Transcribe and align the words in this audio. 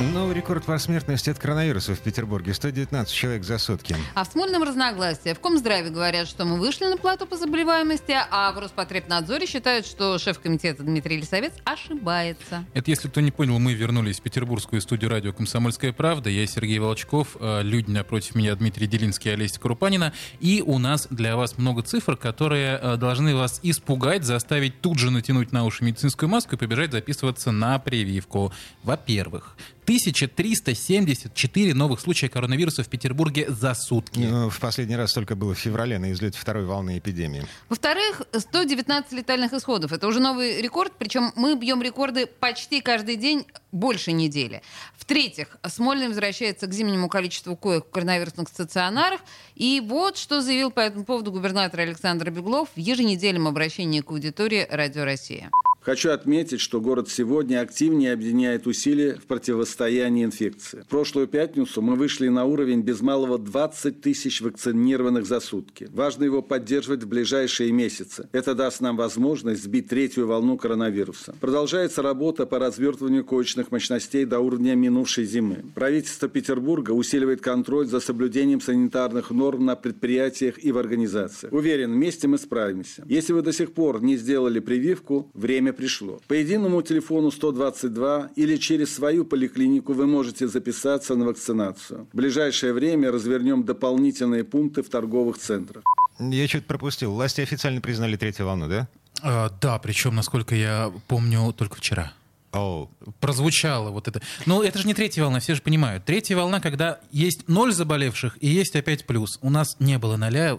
Новый 0.00 0.36
рекорд 0.36 0.64
по 0.64 0.78
смертности 0.78 1.28
от 1.28 1.40
коронавируса 1.40 1.92
в 1.92 1.98
Петербурге. 1.98 2.54
119 2.54 3.12
человек 3.12 3.42
за 3.42 3.58
сутки. 3.58 3.96
А 4.14 4.22
в 4.22 4.28
Смольном 4.28 4.62
разногласия. 4.62 5.34
В 5.34 5.40
Комздраве 5.40 5.90
говорят, 5.90 6.28
что 6.28 6.44
мы 6.44 6.60
вышли 6.60 6.84
на 6.84 6.96
плату 6.96 7.26
по 7.26 7.36
заболеваемости, 7.36 8.16
а 8.30 8.52
в 8.52 8.58
Роспотребнадзоре 8.60 9.44
считают, 9.46 9.86
что 9.86 10.16
шеф 10.18 10.38
комитета 10.38 10.84
Дмитрий 10.84 11.16
Лисовец 11.16 11.52
ошибается. 11.64 12.64
Это, 12.74 12.92
если 12.92 13.08
кто 13.08 13.20
не 13.20 13.32
понял, 13.32 13.58
мы 13.58 13.74
вернулись 13.74 14.20
в 14.20 14.22
петербургскую 14.22 14.80
студию 14.80 15.10
радио 15.10 15.32
«Комсомольская 15.32 15.92
правда». 15.92 16.30
Я 16.30 16.46
Сергей 16.46 16.78
Волчков, 16.78 17.36
э, 17.40 17.62
люди 17.64 17.90
напротив 17.90 18.36
меня 18.36 18.54
Дмитрий 18.54 18.86
Делинский 18.86 19.32
и 19.32 19.34
Олеся 19.34 19.58
Крупанина. 19.58 20.12
И 20.38 20.62
у 20.64 20.78
нас 20.78 21.08
для 21.10 21.36
вас 21.36 21.58
много 21.58 21.82
цифр, 21.82 22.16
которые 22.16 22.78
э, 22.80 22.96
должны 22.98 23.34
вас 23.34 23.58
испугать, 23.64 24.22
заставить 24.22 24.80
тут 24.80 25.00
же 25.00 25.10
натянуть 25.10 25.50
на 25.50 25.64
уши 25.64 25.82
медицинскую 25.82 26.28
маску 26.28 26.54
и 26.54 26.58
побежать 26.58 26.92
записываться 26.92 27.50
на 27.50 27.80
прививку. 27.80 28.52
Во-первых, 28.84 29.56
1374 29.88 31.72
новых 31.72 32.00
случая 32.00 32.28
коронавируса 32.28 32.82
в 32.82 32.88
Петербурге 32.90 33.46
за 33.48 33.72
сутки. 33.72 34.18
Ну, 34.18 34.50
в 34.50 34.60
последний 34.60 34.96
раз 34.96 35.14
только 35.14 35.34
было 35.34 35.54
в 35.54 35.58
феврале 35.58 35.98
на 35.98 36.12
излете 36.12 36.38
второй 36.38 36.66
волны 36.66 36.98
эпидемии. 36.98 37.46
Во-вторых, 37.70 38.20
119 38.36 39.12
летальных 39.12 39.54
исходов. 39.54 39.92
Это 39.92 40.06
уже 40.06 40.20
новый 40.20 40.60
рекорд, 40.60 40.92
причем 40.98 41.32
мы 41.36 41.56
бьем 41.56 41.80
рекорды 41.80 42.26
почти 42.26 42.82
каждый 42.82 43.16
день 43.16 43.46
больше 43.72 44.12
недели. 44.12 44.60
В-третьих, 44.94 45.56
Смольный 45.66 46.08
возвращается 46.08 46.66
к 46.66 46.74
зимнему 46.74 47.08
количеству 47.08 47.56
коек 47.56 47.86
в 47.86 47.90
коронавирусных 47.90 48.48
стационарах. 48.48 49.22
И 49.54 49.82
вот 49.82 50.18
что 50.18 50.42
заявил 50.42 50.70
по 50.70 50.80
этому 50.80 51.06
поводу 51.06 51.32
губернатор 51.32 51.80
Александр 51.80 52.30
Беглов 52.30 52.68
в 52.76 52.78
еженедельном 52.78 53.48
обращении 53.48 54.02
к 54.02 54.10
аудитории 54.10 54.66
«Радио 54.70 55.04
Россия». 55.04 55.50
Хочу 55.80 56.10
отметить, 56.10 56.60
что 56.60 56.80
город 56.80 57.08
сегодня 57.08 57.60
активнее 57.60 58.12
объединяет 58.12 58.66
усилия 58.66 59.14
в 59.14 59.26
противостоянии 59.26 60.24
инфекции. 60.24 60.82
В 60.82 60.88
прошлую 60.88 61.28
пятницу 61.28 61.80
мы 61.80 61.94
вышли 61.94 62.28
на 62.28 62.44
уровень 62.44 62.82
без 62.82 63.00
малого 63.00 63.38
20 63.38 64.00
тысяч 64.00 64.42
вакцинированных 64.42 65.24
за 65.24 65.40
сутки. 65.40 65.88
Важно 65.92 66.24
его 66.24 66.42
поддерживать 66.42 67.04
в 67.04 67.08
ближайшие 67.08 67.72
месяцы. 67.72 68.28
Это 68.32 68.54
даст 68.54 68.80
нам 68.80 68.96
возможность 68.96 69.62
сбить 69.62 69.88
третью 69.88 70.26
волну 70.26 70.58
коронавируса. 70.58 71.34
Продолжается 71.40 72.02
работа 72.02 72.44
по 72.44 72.58
развертыванию 72.58 73.24
коечных 73.24 73.70
мощностей 73.70 74.24
до 74.24 74.40
уровня 74.40 74.74
минувшей 74.74 75.24
зимы. 75.24 75.64
Правительство 75.74 76.28
Петербурга 76.28 76.90
усиливает 76.90 77.40
контроль 77.40 77.86
за 77.86 78.00
соблюдением 78.00 78.60
санитарных 78.60 79.30
норм 79.30 79.64
на 79.64 79.76
предприятиях 79.76 80.62
и 80.62 80.70
в 80.70 80.76
организациях. 80.76 81.52
Уверен, 81.52 81.92
вместе 81.92 82.28
мы 82.28 82.36
справимся. 82.36 83.04
Если 83.06 83.32
вы 83.32 83.40
до 83.40 83.52
сих 83.52 83.72
пор 83.72 84.02
не 84.02 84.16
сделали 84.16 84.58
прививку, 84.58 85.30
время 85.32 85.72
пришло. 85.78 86.20
По 86.26 86.34
единому 86.34 86.82
телефону 86.82 87.30
122 87.30 88.30
или 88.36 88.56
через 88.56 88.94
свою 88.94 89.24
поликлинику 89.24 89.92
вы 89.92 90.06
можете 90.06 90.48
записаться 90.48 91.14
на 91.14 91.24
вакцинацию. 91.24 92.08
В 92.12 92.16
ближайшее 92.16 92.72
время 92.72 93.12
развернем 93.12 93.62
дополнительные 93.62 94.42
пункты 94.42 94.82
в 94.82 94.88
торговых 94.88 95.38
центрах. 95.38 95.84
Я 96.18 96.48
что-то 96.48 96.66
пропустил. 96.66 97.12
Власти 97.12 97.42
официально 97.42 97.80
признали 97.80 98.16
третью 98.16 98.46
волну, 98.46 98.68
да? 98.68 98.88
А, 99.22 99.50
да, 99.60 99.78
причем, 99.78 100.16
насколько 100.16 100.56
я 100.56 100.92
помню, 101.06 101.52
только 101.52 101.76
вчера. 101.76 102.12
Oh. 102.52 102.88
Прозвучало 103.20 103.90
вот 103.90 104.08
это. 104.08 104.20
Но 104.46 104.64
это 104.64 104.80
же 104.80 104.86
не 104.86 104.94
третья 104.94 105.22
волна, 105.22 105.38
все 105.38 105.54
же 105.54 105.62
понимают. 105.62 106.04
Третья 106.04 106.34
волна, 106.34 106.60
когда 106.60 106.98
есть 107.12 107.46
ноль 107.48 107.72
заболевших 107.72 108.36
и 108.40 108.48
есть 108.48 108.74
опять 108.74 109.06
плюс. 109.06 109.38
У 109.42 109.50
нас 109.50 109.76
не 109.78 109.98
было 109.98 110.16
ноля 110.16 110.58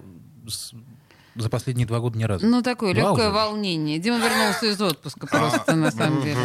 за 1.35 1.49
последние 1.49 1.87
два 1.87 1.99
года 1.99 2.17
ни 2.17 2.23
разу. 2.23 2.45
Ну, 2.45 2.61
такое 2.61 2.93
Вау 2.93 3.09
легкое 3.11 3.27
же. 3.29 3.33
волнение. 3.33 3.99
Дима 3.99 4.17
вернулся 4.17 4.65
из 4.65 4.81
отпуска 4.81 5.27
просто, 5.27 5.75
на 5.75 5.91
самом 5.91 6.23
деле. 6.23 6.37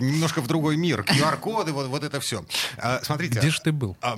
Немножко 0.00 0.40
в 0.40 0.46
другой 0.46 0.76
мир. 0.76 1.00
QR-коды, 1.02 1.72
вот, 1.72 1.88
вот 1.88 2.04
это 2.04 2.20
все. 2.20 2.44
смотрите. 3.02 3.38
Где 3.38 3.50
ж 3.50 3.60
ты 3.60 3.72
был? 3.72 3.96
а, 4.00 4.16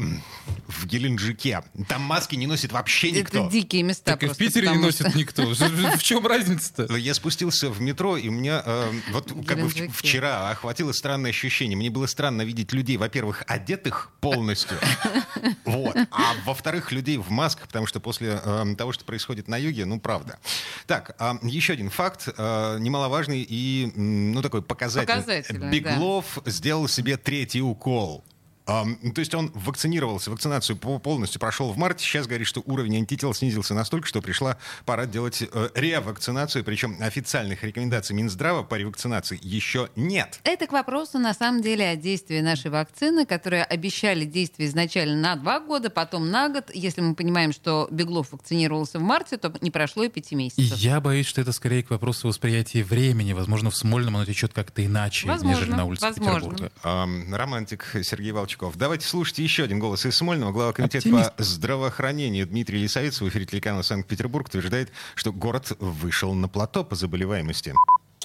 в 0.67 0.87
Геленджике. 0.87 1.63
Там 1.89 2.03
маски 2.03 2.35
не 2.35 2.47
носит 2.47 2.73
вообще 2.73 3.13
никто. 3.13 3.45
Это 3.45 3.51
дикие 3.53 3.83
места 3.83 4.13
Так 4.13 4.23
и 4.25 4.27
в 4.27 4.37
Питере 4.37 4.69
не 4.71 4.79
носит 4.79 5.15
никто. 5.15 5.45
В 5.47 6.03
чем 6.03 6.27
разница-то? 6.27 6.95
Я 6.97 7.15
спустился 7.15 7.71
в 7.71 7.81
метро, 7.81 8.17
и 8.17 8.29
у 8.29 8.33
меня 8.33 8.63
э, 8.65 8.93
вот 9.13 9.33
как 9.47 9.61
бы 9.61 9.69
вчера 9.69 10.51
охватило 10.51 10.93
странное 10.93 11.31
ощущение. 11.31 11.77
Мне 11.77 11.91
было 11.91 12.07
странно 12.07 12.43
видеть 12.43 12.73
людей, 12.73 12.97
во-первых, 12.97 13.45
одетых 13.47 14.11
полностью, 14.21 14.77
вот, 15.65 15.97
а 16.11 16.35
во-вторых, 16.45 16.93
людей 16.93 17.17
в 17.17 17.31
масках, 17.31 17.69
потому 17.69 17.87
что 17.87 18.01
после 18.01 18.41
того, 18.77 18.93
что 18.93 19.05
происходит 19.05 19.49
на 19.49 19.57
юге, 19.57 19.86
ну 19.87 20.01
правда. 20.01 20.39
Так, 20.87 21.15
а, 21.19 21.39
еще 21.43 21.73
один 21.73 21.91
факт, 21.91 22.29
э, 22.37 22.77
немаловажный 22.79 23.47
и 23.49 23.93
ну 23.95 24.43
такой 24.43 24.63
показательный. 24.63 25.07
Показательный, 25.07 25.71
Беглов 25.71 26.39
сделал 26.45 26.89
себе 26.89 27.17
третий 27.17 27.63
укол. 27.63 28.25
Ну, 28.67 29.13
то 29.13 29.21
есть 29.21 29.35
он 29.35 29.53
вакцинировался, 29.55 30.31
вакцинацию 30.31 30.77
по- 30.77 30.99
полностью 30.99 31.41
прошел 31.41 31.73
в 31.73 31.77
марте. 31.79 32.05
Сейчас 32.05 32.27
говорит, 32.27 32.47
что 32.49 32.63
уровень 32.67 32.97
антител 32.97 33.33
снизился 33.33 33.75
настолько, 33.75 34.09
что 34.09 34.21
пришла 34.21 34.57
пора 34.85 35.07
делать 35.07 35.43
э, 35.43 35.69
ревакцинацию. 35.75 36.65
Причем 36.65 36.97
официальных 37.01 37.63
рекомендаций 37.63 38.15
Минздрава 38.17 38.63
по 38.65 38.75
ревакцинации 38.75 39.39
еще 39.43 39.89
нет. 39.95 40.41
Это 40.45 40.67
к 40.67 40.73
вопросу, 40.73 41.19
на 41.19 41.33
самом 41.35 41.63
деле, 41.63 41.89
о 41.89 41.97
действии 41.97 42.41
нашей 42.41 42.71
вакцины, 42.71 43.25
которые 43.25 43.63
обещали 43.65 44.25
действие 44.25 44.69
изначально 44.69 45.17
на 45.17 45.37
два 45.37 45.61
года, 45.61 45.89
потом 45.91 46.31
на 46.31 46.49
год. 46.49 46.71
Если 46.75 47.01
мы 47.01 47.15
понимаем, 47.15 47.53
что 47.53 47.87
Беглов 47.91 48.33
вакцинировался 48.33 48.99
в 48.99 49.03
марте, 49.03 49.37
то 49.37 49.53
не 49.61 49.71
прошло 49.71 50.05
и 50.05 50.09
пяти 50.09 50.35
месяцев. 50.35 50.77
я 50.79 51.01
боюсь, 51.01 51.27
что 51.27 51.41
это 51.41 51.53
скорее 51.53 51.83
к 51.83 51.91
вопросу 51.91 52.29
восприятия 52.29 52.83
времени. 52.83 53.33
Возможно, 53.33 53.71
в 53.71 53.77
Смольном 53.77 54.17
оно 54.17 54.25
течет 54.25 54.53
как-то 54.53 54.85
иначе, 54.85 55.29
Возможно, 55.29 55.61
нежели 55.61 55.75
на 55.75 55.85
улице 55.85 56.03
возможно. 56.05 56.51
Петербурга. 56.51 57.37
Романтик 57.37 57.97
Сергей 58.03 58.33
Волчков. 58.57 58.77
Давайте 58.77 59.07
слушайте 59.07 59.43
еще 59.43 59.65
один 59.65 59.79
голос 59.79 60.07
из 60.07 60.17
Смольного. 60.17 60.53
Глава 60.53 60.73
комитета 60.73 61.09
Оптимист. 61.09 61.37
по 61.37 61.43
здравоохранению 61.43 62.47
Дмитрий 62.47 62.79
Лисовец 62.79 63.21
в 63.21 63.29
эфире 63.29 63.45
телеканала 63.45 63.83
Санкт-Петербург 63.83 64.49
утверждает, 64.49 64.91
что 65.15 65.33
город 65.33 65.73
вышел 65.79 66.33
на 66.35 66.49
плато 66.49 66.85
по 66.85 66.95
заболеваемости. 66.95 67.75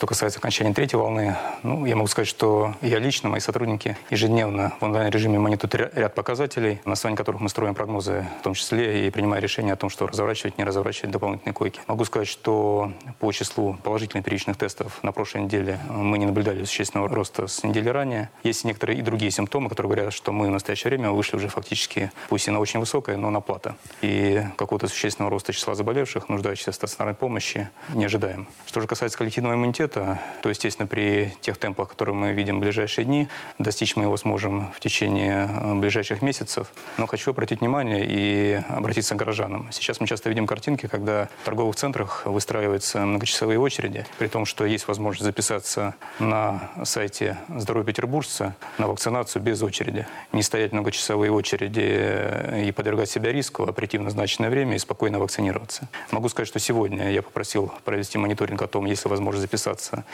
Что 0.01 0.07
касается 0.07 0.39
окончания 0.39 0.73
третьей 0.73 0.97
волны, 0.97 1.37
ну, 1.61 1.85
я 1.85 1.95
могу 1.95 2.07
сказать, 2.07 2.27
что 2.27 2.73
я 2.81 2.97
лично, 2.97 3.29
мои 3.29 3.39
сотрудники 3.39 3.95
ежедневно 4.09 4.73
в 4.79 4.83
онлайн-режиме 4.83 5.37
мониторят 5.37 5.75
ря- 5.75 5.91
ряд 5.93 6.15
показателей, 6.15 6.81
на 6.85 6.93
основании 6.93 7.17
которых 7.17 7.39
мы 7.39 7.49
строим 7.49 7.75
прогнозы, 7.75 8.25
в 8.39 8.43
том 8.43 8.55
числе 8.55 9.05
и 9.05 9.11
принимая 9.11 9.39
решение 9.39 9.73
о 9.73 9.75
том, 9.75 9.91
что 9.91 10.07
разворачивать, 10.07 10.57
не 10.57 10.63
разворачивать 10.63 11.11
дополнительные 11.11 11.53
койки. 11.53 11.81
Могу 11.85 12.03
сказать, 12.05 12.27
что 12.27 12.91
по 13.19 13.31
числу 13.31 13.77
положительных 13.83 14.25
первичных 14.25 14.57
тестов 14.57 14.97
на 15.03 15.11
прошлой 15.11 15.41
неделе 15.41 15.79
э, 15.87 15.93
мы 15.93 16.17
не 16.17 16.25
наблюдали 16.25 16.63
существенного 16.63 17.07
роста 17.07 17.45
с 17.45 17.63
недели 17.63 17.87
ранее. 17.87 18.31
Есть 18.41 18.63
некоторые 18.63 18.97
и 18.97 19.03
другие 19.03 19.29
симптомы, 19.29 19.69
которые 19.69 19.91
говорят, 19.91 20.13
что 20.13 20.31
мы 20.31 20.47
в 20.47 20.49
настоящее 20.49 20.89
время 20.89 21.11
вышли 21.11 21.37
уже 21.37 21.47
фактически, 21.47 22.11
пусть 22.27 22.47
и 22.47 22.51
на 22.51 22.59
очень 22.59 22.79
высокое, 22.79 23.17
но 23.17 23.29
на 23.29 23.39
плата. 23.39 23.75
И 24.01 24.41
какого-то 24.57 24.87
существенного 24.87 25.29
роста 25.29 25.53
числа 25.53 25.75
заболевших, 25.75 26.27
нуждающихся 26.27 26.71
в 26.71 26.75
стационарной 26.75 27.13
помощи, 27.13 27.69
не 27.93 28.05
ожидаем. 28.05 28.47
Что 28.65 28.81
же 28.81 28.87
касается 28.87 29.19
коллективного 29.19 29.53
иммунитета, 29.53 29.90
то, 29.93 30.49
естественно, 30.49 30.87
при 30.87 31.33
тех 31.41 31.57
темпах, 31.57 31.89
которые 31.89 32.15
мы 32.15 32.33
видим 32.33 32.57
в 32.57 32.61
ближайшие 32.61 33.05
дни, 33.05 33.27
достичь 33.59 33.95
мы 33.95 34.03
его 34.03 34.17
сможем 34.17 34.71
в 34.73 34.79
течение 34.79 35.49
э, 35.49 35.73
ближайших 35.75 36.21
месяцев. 36.21 36.71
Но 36.97 37.07
хочу 37.07 37.31
обратить 37.31 37.61
внимание 37.61 38.05
и 38.07 38.61
обратиться 38.69 39.15
к 39.15 39.17
горожанам. 39.17 39.69
Сейчас 39.71 39.99
мы 39.99 40.07
часто 40.07 40.29
видим 40.29 40.47
картинки, 40.47 40.87
когда 40.87 41.29
в 41.41 41.45
торговых 41.45 41.75
центрах 41.75 42.23
выстраиваются 42.25 43.05
многочасовые 43.05 43.59
очереди, 43.59 44.05
при 44.17 44.27
том, 44.27 44.45
что 44.45 44.65
есть 44.65 44.87
возможность 44.87 45.25
записаться 45.25 45.95
на 46.19 46.71
сайте 46.83 47.37
«Здоровье 47.49 47.85
Петербуржца» 47.87 48.55
на 48.77 48.87
вакцинацию 48.87 49.41
без 49.41 49.61
очереди. 49.61 50.07
Не 50.31 50.43
стоять 50.43 50.71
многочасовые 50.71 51.31
очереди 51.31 51.83
э, 51.83 52.65
и 52.67 52.71
подвергать 52.71 53.09
себя 53.09 53.31
риску, 53.31 53.63
а 53.63 53.73
прийти 53.73 53.97
в 53.97 54.03
назначенное 54.03 54.49
время 54.49 54.75
и 54.75 54.79
спокойно 54.79 55.19
вакцинироваться. 55.19 55.87
Могу 56.11 56.29
сказать, 56.29 56.47
что 56.47 56.59
сегодня 56.59 57.11
я 57.11 57.21
попросил 57.21 57.71
провести 57.83 58.17
мониторинг 58.17 58.61
о 58.61 58.67
том, 58.67 58.85
есть 58.85 59.05
ли 59.05 59.09
возможность 59.09 59.41
записаться 59.41 59.70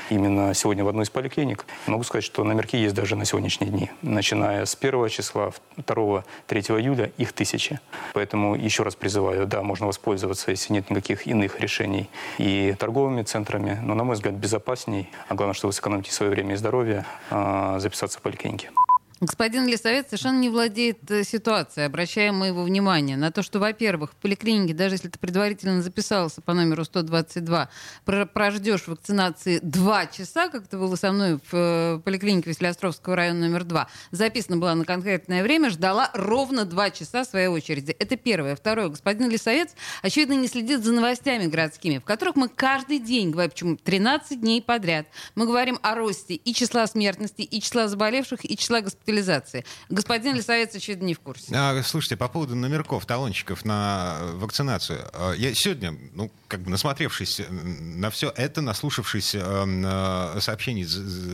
именно 0.09 0.53
сегодня 0.53 0.83
в 0.83 0.87
одну 0.87 1.01
из 1.01 1.09
поликлиник. 1.09 1.65
Могу 1.87 2.03
сказать, 2.03 2.23
что 2.23 2.43
номерки 2.43 2.77
есть 2.77 2.95
даже 2.95 3.15
на 3.15 3.25
сегодняшние 3.25 3.71
дни. 3.71 3.91
Начиная 4.01 4.65
с 4.65 4.77
1 4.79 5.09
числа, 5.09 5.51
2, 5.77 6.23
3 6.47 6.61
июля 6.61 7.11
их 7.17 7.33
тысячи. 7.33 7.79
Поэтому 8.13 8.55
еще 8.55 8.83
раз 8.83 8.95
призываю, 8.95 9.47
да, 9.47 9.61
можно 9.61 9.87
воспользоваться, 9.87 10.51
если 10.51 10.73
нет 10.73 10.89
никаких 10.89 11.27
иных 11.27 11.59
решений, 11.59 12.09
и 12.37 12.75
торговыми 12.77 13.23
центрами, 13.23 13.79
но, 13.83 13.93
на 13.95 14.03
мой 14.03 14.15
взгляд, 14.15 14.35
безопасней, 14.35 15.09
а 15.29 15.35
главное, 15.35 15.53
что 15.53 15.67
вы 15.67 15.73
сэкономите 15.73 16.11
свое 16.11 16.31
время 16.31 16.53
и 16.53 16.57
здоровье, 16.57 17.05
а, 17.29 17.79
записаться 17.79 18.19
в 18.19 18.21
поликлинике. 18.21 18.69
Господин 19.19 19.65
Лисовец 19.65 20.05
совершенно 20.05 20.37
не 20.37 20.49
владеет 20.49 21.09
э, 21.09 21.23
ситуацией. 21.23 21.87
Обращаем 21.87 22.35
мы 22.35 22.47
его 22.47 22.61
внимание 22.61 23.17
на 23.17 23.31
то, 23.31 23.41
что, 23.41 23.57
во-первых, 23.57 24.11
в 24.11 24.15
поликлинике, 24.15 24.75
даже 24.75 24.93
если 24.93 25.09
ты 25.09 25.17
предварительно 25.17 25.81
записался 25.81 26.39
по 26.41 26.53
номеру 26.53 26.83
122, 26.83 27.67
прождешь 28.05 28.87
вакцинации 28.87 29.59
2 29.63 30.05
часа, 30.07 30.49
как 30.49 30.65
это 30.65 30.77
было 30.77 30.95
со 30.95 31.11
мной 31.11 31.39
в 31.51 31.53
э, 31.53 31.99
поликлинике 32.05 32.51
Василиостровского 32.51 33.15
района 33.15 33.39
номер 33.39 33.63
2, 33.63 33.87
записано 34.11 34.57
было 34.57 34.75
на 34.75 34.85
конкретное 34.85 35.41
время, 35.41 35.71
ждала 35.71 36.11
ровно 36.13 36.65
2 36.65 36.91
часа 36.91 37.25
своей 37.25 37.47
очереди. 37.47 37.95
Это 37.97 38.17
первое. 38.17 38.55
Второе. 38.55 38.89
Господин 38.89 39.31
Лисовец, 39.31 39.71
очевидно, 40.03 40.33
не 40.33 40.47
следит 40.47 40.83
за 40.83 40.93
новостями 40.93 41.47
городскими, 41.47 41.97
в 41.97 42.03
которых 42.03 42.35
мы 42.35 42.49
каждый 42.49 42.99
день, 42.99 43.31
говорим, 43.31 43.49
почему 43.49 43.77
13 43.77 44.39
дней 44.39 44.61
подряд, 44.61 45.07
мы 45.33 45.47
говорим 45.47 45.79
о 45.81 45.95
росте 45.95 46.35
и 46.35 46.53
числа 46.53 46.85
смертности, 46.85 47.41
и 47.41 47.59
числа 47.59 47.87
заболевших, 47.87 48.45
и 48.45 48.55
числа 48.55 48.81
госпитализации 48.81 49.06
госпитализации. 49.07 49.65
Господин 49.89 50.35
Лисовец, 50.35 50.75
очевидно, 50.75 51.05
не 51.05 51.13
в 51.13 51.19
курсе. 51.19 51.53
А, 51.55 51.81
слушайте, 51.83 52.17
по 52.17 52.27
поводу 52.27 52.55
номерков, 52.55 53.05
талончиков 53.05 53.63
на 53.65 54.17
вакцинацию. 54.33 55.07
А, 55.13 55.33
я 55.33 55.53
сегодня, 55.53 55.95
ну, 56.13 56.31
как 56.47 56.61
бы 56.61 56.69
насмотревшись 56.69 57.41
на 57.49 58.09
все 58.09 58.31
это, 58.35 58.61
наслушавшись 58.61 59.35
э, 59.35 60.37
сообщений, 60.39 60.87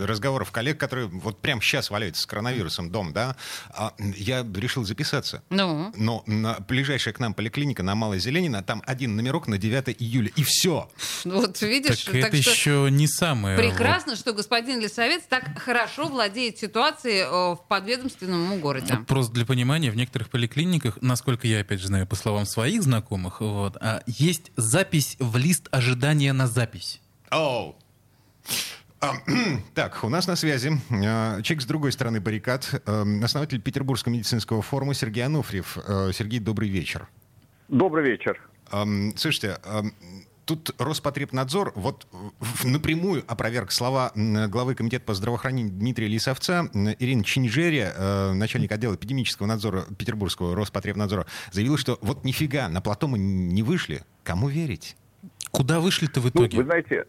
разговоров 0.03 0.51
коллег, 0.51 0.79
которые 0.79 1.07
вот 1.07 1.39
прямо 1.39 1.61
сейчас 1.61 1.89
валяются 1.89 2.23
с 2.23 2.25
коронавирусом 2.25 2.89
дом, 2.89 3.13
да, 3.13 3.35
а, 3.69 3.93
я 3.99 4.45
решил 4.55 4.83
записаться. 4.83 5.43
Ну? 5.49 5.91
Но 5.95 6.23
на 6.25 6.59
ближайшая 6.59 7.13
к 7.13 7.19
нам 7.19 7.33
поликлиника 7.33 7.83
на 7.83 7.95
Малой 7.95 8.19
Зеленина, 8.19 8.63
там 8.63 8.83
один 8.85 9.15
номерок 9.15 9.47
на 9.47 9.57
9 9.57 9.95
июля, 9.99 10.31
и 10.35 10.43
все. 10.43 10.89
Вот 11.25 11.61
видишь, 11.61 12.03
так, 12.03 12.13
так 12.13 12.23
это 12.25 12.37
еще 12.37 12.87
не 12.91 13.07
самое. 13.07 13.57
Прекрасно, 13.57 14.13
вот. 14.13 14.19
что 14.19 14.33
господин 14.33 14.79
Лисовец 14.79 15.23
так 15.27 15.59
хорошо 15.59 16.07
владеет 16.07 16.57
ситуацией 16.57 17.21
э, 17.21 17.55
в 17.55 17.62
подведомственном 17.73 18.43
ему 18.43 18.59
городе. 18.59 18.99
Просто 19.07 19.33
для 19.33 19.47
понимания, 19.47 19.89
в 19.89 19.95
некоторых 19.95 20.29
поликлиниках, 20.29 20.99
насколько 21.01 21.47
я 21.47 21.61
опять 21.61 21.79
же 21.79 21.87
знаю 21.87 22.05
по 22.05 22.15
словам 22.15 22.45
своих 22.45 22.83
знакомых, 22.83 23.41
вот, 23.41 23.77
а, 23.81 24.03
есть 24.05 24.51
запись 24.55 25.15
в 25.17 25.37
лист 25.37 25.69
ожидания 25.71 26.33
на 26.33 26.45
запись. 26.45 27.01
Оу. 27.31 27.75
Oh. 29.01 29.13
Так, 29.73 30.03
у 30.03 30.09
нас 30.09 30.27
на 30.27 30.35
связи 30.35 30.69
а, 30.91 31.41
человек 31.41 31.63
с 31.63 31.65
другой 31.65 31.91
стороны 31.91 32.21
баррикад, 32.21 32.83
эм, 32.85 33.23
основатель 33.23 33.59
Петербургского 33.59 34.13
медицинского 34.13 34.61
форума 34.61 34.93
Сергей 34.93 35.25
Ануфриев. 35.25 35.79
Э, 35.87 36.11
Сергей, 36.13 36.39
добрый 36.39 36.69
вечер. 36.69 37.07
Добрый 37.69 38.05
вечер. 38.05 38.39
Эм, 38.71 39.13
слушайте, 39.17 39.57
эм, 39.65 39.95
тут 40.45 40.71
Роспотребнадзор 40.79 41.73
вот 41.75 42.07
напрямую 42.63 43.23
опроверг 43.27 43.71
слова 43.71 44.11
главы 44.15 44.75
Комитета 44.75 45.05
по 45.05 45.13
здравоохранению 45.13 45.73
Дмитрия 45.73 46.07
Лисовца. 46.07 46.69
Ирина 46.99 47.23
Чинжерия, 47.23 47.93
э, 47.95 48.33
начальник 48.33 48.71
отдела 48.71 48.95
эпидемического 48.95 49.47
надзора 49.47 49.83
Петербургского 49.97 50.55
Роспотребнадзора, 50.55 51.25
заявила, 51.51 51.77
что 51.77 51.97
вот 52.01 52.23
нифига, 52.23 52.69
на 52.69 52.81
плато 52.81 53.07
мы 53.07 53.17
не 53.17 53.63
вышли. 53.63 54.01
Кому 54.23 54.49
верить? 54.49 54.95
Куда 55.51 55.79
вышли-то 55.79 56.19
в 56.19 56.29
итоге? 56.29 56.57
Ну, 56.57 56.63
вы 56.63 56.65
знаете, 56.65 57.05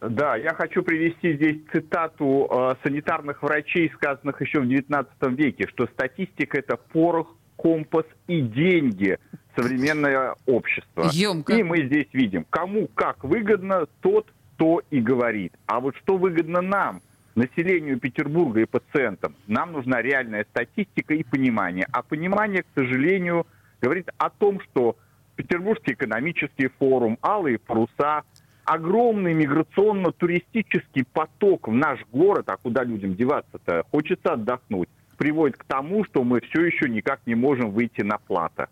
да, 0.00 0.36
я 0.36 0.54
хочу 0.54 0.82
привести 0.82 1.34
здесь 1.34 1.58
цитату 1.72 2.48
э, 2.50 2.74
санитарных 2.84 3.42
врачей, 3.42 3.90
сказанных 3.94 4.40
еще 4.40 4.60
в 4.60 4.64
XIX 4.64 5.06
веке, 5.34 5.66
что 5.68 5.86
статистика– 5.86 6.58
это 6.58 6.76
порох, 6.76 7.34
компас 7.56 8.04
и 8.26 8.42
деньги 8.42 9.18
современное 9.56 10.34
общество. 10.46 11.08
Емко. 11.12 11.54
И 11.54 11.62
мы 11.62 11.86
здесь 11.86 12.08
видим, 12.12 12.44
кому 12.50 12.88
как 12.94 13.24
выгодно, 13.24 13.86
тот 14.00 14.26
то 14.56 14.82
и 14.90 15.00
говорит. 15.00 15.52
А 15.66 15.80
вот 15.80 15.96
что 15.96 16.16
выгодно 16.16 16.60
нам, 16.60 17.02
населению 17.34 17.98
Петербурга 17.98 18.60
и 18.60 18.64
пациентам, 18.64 19.34
нам 19.46 19.72
нужна 19.72 20.00
реальная 20.00 20.46
статистика 20.50 21.14
и 21.14 21.22
понимание. 21.22 21.86
А 21.92 22.02
понимание, 22.02 22.62
к 22.62 22.66
сожалению, 22.74 23.46
говорит 23.80 24.08
о 24.16 24.30
том, 24.30 24.60
что 24.60 24.96
Петербургский 25.36 25.92
экономический 25.92 26.68
форум, 26.78 27.18
алые 27.22 27.58
паруса, 27.58 28.22
огромный 28.64 29.34
миграционно-туристический 29.34 31.04
поток 31.12 31.68
в 31.68 31.72
наш 31.72 32.00
город, 32.10 32.48
а 32.48 32.56
куда 32.56 32.82
людям 32.84 33.14
деваться-то, 33.14 33.84
хочется 33.90 34.32
отдохнуть, 34.32 34.88
приводит 35.18 35.58
к 35.58 35.64
тому, 35.64 36.04
что 36.04 36.24
мы 36.24 36.40
все 36.40 36.64
еще 36.64 36.88
никак 36.88 37.20
не 37.26 37.34
можем 37.34 37.70
выйти 37.70 38.00
на 38.00 38.18
плата. 38.18 38.68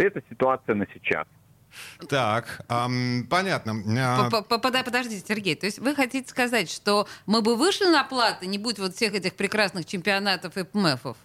Это 0.00 0.22
ситуация 0.30 0.74
на 0.74 0.86
сейчас. 0.94 1.26
Так, 2.08 2.62
эм, 2.68 3.26
понятно. 3.30 3.74
А, 4.00 4.28
подождите, 4.58 5.24
Сергей, 5.26 5.54
то 5.54 5.66
есть 5.66 5.78
вы 5.78 5.94
хотите 5.94 6.28
сказать, 6.28 6.70
что 6.70 7.06
мы 7.26 7.42
бы 7.42 7.54
вышли 7.54 7.84
на 7.84 8.02
платы, 8.02 8.46
не 8.46 8.58
будь 8.58 8.78
вот 8.78 8.94
всех 8.94 9.14
этих 9.14 9.34
прекрасных 9.34 9.86
чемпионатов 9.86 10.56
и 10.56 10.64
ПМФов? 10.64 11.16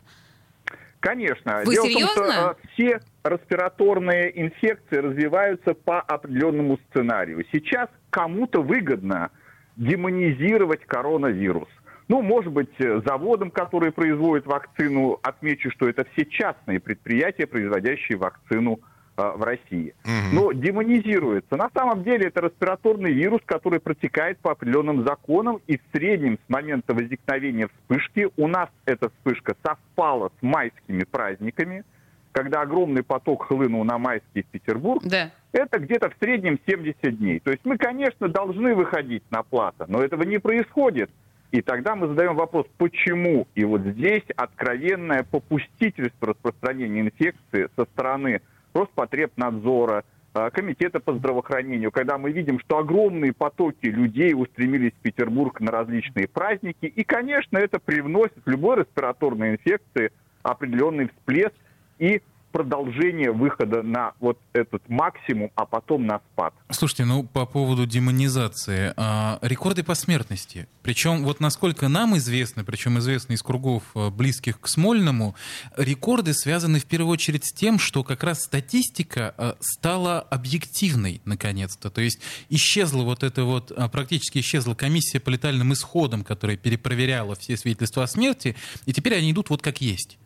Конечно. 1.00 1.62
Вы 1.66 1.74
Дело 1.74 1.86
серьезно? 1.88 2.12
В 2.12 2.16
том, 2.16 2.31
что, 2.31 2.51
э, 2.51 2.68
все 2.74 3.01
респираторные 3.24 4.42
инфекции 4.42 4.98
развиваются 4.98 5.74
по 5.74 6.01
определенному 6.01 6.80
сценарию. 6.89 7.45
Сейчас 7.51 7.89
кому-то 8.10 8.62
выгодно 8.62 9.31
демонизировать 9.77 10.86
коронавирус. 10.86 11.69
Ну, 12.07 12.22
может 12.22 12.52
быть, 12.52 12.69
э, 12.80 13.02
заводам, 13.06 13.52
которые 13.52 13.92
производят 13.92 14.46
вакцину, 14.46 15.19
отмечу, 15.24 15.72
что 15.72 15.88
это 15.88 16.06
все 16.13 16.25
частные 16.25 16.80
предприятия, 16.80 17.48
производящие 17.48 18.18
вакцину 18.18 18.80
Э, 19.18 19.31
в 19.36 19.44
России. 19.44 19.96
Но 20.34 20.52
демонизируется. 20.52 21.56
На 21.56 21.69
самом 21.74 22.04
деле 22.04 22.28
это 22.28 22.42
респираторный 22.42 23.13
вирус, 23.13 23.40
который 23.46 23.80
протекает 23.80 24.38
по 24.40 24.52
определенным 24.52 25.06
законам, 25.06 25.62
и 25.68 25.78
в 25.78 25.81
среднем 25.94 26.38
с 26.46 26.50
момента 26.50 26.94
возникновения 26.94 27.69
вспышки 27.69 28.28
у 28.36 28.48
нас 28.48 28.68
эта 28.86 29.10
вспышка 29.10 29.56
совпала 29.63 30.31
с 30.38 30.44
майскими 30.44 31.06
праздниками, 31.06 31.86
когда 32.34 32.62
огромный 32.62 33.04
поток 33.04 33.46
хлынул 33.46 33.86
на 33.86 33.98
майский 33.98 34.44
в 34.44 34.48
Петербург, 34.48 35.01
да. 35.06 35.31
это 35.54 35.80
где-то 35.80 36.10
в 36.10 36.16
среднем 36.19 36.60
70 36.68 37.18
дней. 37.18 37.40
То 37.40 37.51
есть 37.51 37.63
мы, 37.63 37.78
конечно, 37.78 38.28
должны 38.28 38.75
выходить 38.75 39.24
на 39.31 39.44
плата, 39.44 39.86
но 39.88 40.01
этого 40.01 40.24
не 40.24 40.40
происходит. 40.40 41.10
И 41.56 41.62
тогда 41.62 41.96
мы 41.96 42.07
задаем 42.07 42.36
вопрос, 42.36 42.66
почему? 42.78 43.48
И 43.56 43.63
вот 43.63 43.80
здесь 43.80 44.25
откровенное 44.36 45.24
попустительство 45.24 46.28
распространения 46.28 47.00
инфекции 47.00 47.69
со 47.78 47.86
стороны 47.86 48.42
Роспотребнадзора, 48.74 50.04
э, 50.34 50.50
Комитета 50.52 51.00
по 51.00 51.13
здравоохранению, 51.13 51.94
когда 51.94 52.18
мы 52.18 52.34
видим, 52.34 52.60
что 52.60 52.80
огромные 52.80 53.31
потоки 53.31 53.86
людей 53.86 54.34
устремились 54.34 54.92
в 54.92 55.02
Петербург 55.02 55.62
на 55.62 55.72
различные 55.72 56.28
праздники. 56.28 56.88
И, 56.88 57.06
конечно, 57.06 57.58
это 57.58 57.80
привносит 57.80 58.42
любой 58.46 58.80
респираторной 58.80 59.51
инфекции 59.51 60.12
определенный 60.44 61.08
всплеск 61.08 61.56
и 62.00 62.22
продолжение 62.56 63.34
выхода 63.34 63.84
на 63.84 64.13
вот 64.22 64.40
этот 64.54 64.81
максимум, 64.88 65.52
а 65.56 65.66
потом 65.66 66.06
на 66.06 66.22
спад. 66.31 66.54
Слушайте, 66.69 67.04
ну 67.04 67.24
по 67.24 67.46
поводу 67.46 67.86
демонизации. 67.86 68.94
А, 68.96 69.40
рекорды 69.42 69.84
по 69.84 69.94
смертности. 69.94 70.69
Причем 70.81 71.25
вот 71.25 71.42
насколько 71.42 71.90
нам 71.90 72.16
известно, 72.16 72.63
причем 72.63 72.98
известно 73.00 73.34
из 73.34 73.44
кругов 73.44 73.84
а, 73.94 74.10
близких 74.10 74.62
к 74.62 74.69
Смольному, 74.69 75.36
рекорды 75.75 76.34
связаны 76.34 76.79
в 76.79 76.86
первую 76.86 77.12
очередь 77.12 77.44
с 77.44 77.51
тем, 77.51 77.77
что 77.77 78.06
как 78.06 78.24
раз 78.24 78.44
статистика 78.44 79.36
а, 79.38 79.58
стала 79.60 80.22
объективной 80.22 81.22
наконец-то. 81.25 81.89
То 81.89 82.00
есть 82.00 82.22
исчезла 82.48 83.03
вот 83.03 83.24
эта 83.24 83.44
вот, 83.44 83.74
а, 83.75 83.89
практически 83.89 84.39
исчезла 84.39 84.75
комиссия 84.75 85.20
по 85.20 85.29
летальным 85.29 85.74
исходам, 85.74 86.24
которая 86.24 86.56
перепроверяла 86.56 87.36
все 87.36 87.58
свидетельства 87.58 88.03
о 88.03 88.08
смерти, 88.08 88.56
и 88.86 88.94
теперь 88.94 89.15
они 89.15 89.32
идут 89.32 89.50
вот 89.50 89.62
как 89.62 89.82
есть. 89.82 90.18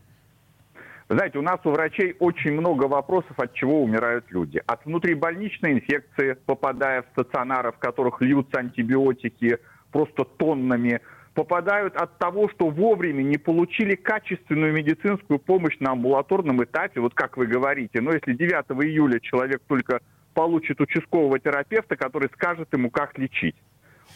Знаете, 1.09 1.39
у 1.39 1.41
нас 1.41 1.59
у 1.63 1.71
врачей 1.71 2.15
очень 2.19 2.51
много 2.51 2.83
вопросов, 2.85 3.31
от 3.37 3.53
чего 3.55 3.81
умирают 3.81 4.25
люди. 4.29 4.61
От 4.67 4.85
внутрибольничной 4.85 5.73
инфекции, 5.73 6.37
попадая 6.45 7.01
в 7.01 7.05
стационары, 7.13 7.71
в 7.71 7.79
которых 7.79 8.21
льются 8.21 8.59
антибиотики 8.59 9.57
просто 9.91 10.23
тоннами, 10.23 11.01
попадают 11.33 11.95
от 11.95 12.19
того, 12.19 12.47
что 12.49 12.69
вовремя 12.69 13.23
не 13.23 13.39
получили 13.39 13.95
качественную 13.95 14.71
медицинскую 14.71 15.39
помощь 15.39 15.79
на 15.79 15.93
амбулаторном 15.93 16.63
этапе, 16.63 16.99
вот 16.99 17.15
как 17.15 17.37
вы 17.37 17.47
говорите. 17.47 18.01
Но 18.01 18.13
если 18.13 18.33
9 18.33 18.53
июля 18.83 19.19
человек 19.19 19.63
только 19.67 20.01
получит 20.35 20.79
участкового 20.79 21.39
терапевта, 21.39 21.95
который 21.95 22.29
скажет 22.35 22.71
ему, 22.71 22.91
как 22.91 23.17
лечить. 23.17 23.55